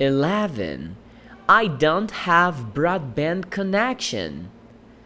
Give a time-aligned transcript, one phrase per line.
[0.00, 0.96] 11.
[1.46, 4.50] I don't have broadband connection.